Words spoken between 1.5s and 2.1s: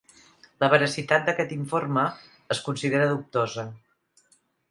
informe